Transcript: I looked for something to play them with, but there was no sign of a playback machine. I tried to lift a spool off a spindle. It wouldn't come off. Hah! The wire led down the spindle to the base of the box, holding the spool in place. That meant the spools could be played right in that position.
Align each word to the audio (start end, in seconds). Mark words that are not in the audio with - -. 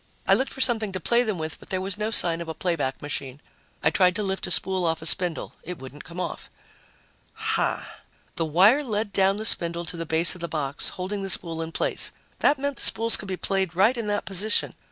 I 0.27 0.33
looked 0.33 0.51
for 0.51 0.61
something 0.61 0.91
to 0.93 0.99
play 0.99 1.21
them 1.21 1.37
with, 1.37 1.59
but 1.59 1.69
there 1.69 1.79
was 1.79 1.95
no 1.95 2.09
sign 2.09 2.41
of 2.41 2.49
a 2.49 2.55
playback 2.55 3.03
machine. 3.03 3.39
I 3.83 3.91
tried 3.91 4.15
to 4.15 4.23
lift 4.23 4.47
a 4.47 4.49
spool 4.49 4.83
off 4.83 5.03
a 5.03 5.05
spindle. 5.05 5.53
It 5.61 5.77
wouldn't 5.77 6.05
come 6.05 6.19
off. 6.19 6.49
Hah! 7.33 7.83
The 8.35 8.45
wire 8.45 8.83
led 8.83 9.13
down 9.13 9.37
the 9.37 9.45
spindle 9.45 9.85
to 9.85 9.97
the 9.97 10.07
base 10.07 10.33
of 10.33 10.41
the 10.41 10.47
box, 10.47 10.89
holding 10.89 11.21
the 11.21 11.29
spool 11.29 11.61
in 11.61 11.71
place. 11.71 12.11
That 12.39 12.57
meant 12.57 12.77
the 12.77 12.81
spools 12.81 13.15
could 13.15 13.27
be 13.27 13.37
played 13.37 13.75
right 13.75 13.95
in 13.95 14.07
that 14.07 14.25
position. 14.25 14.73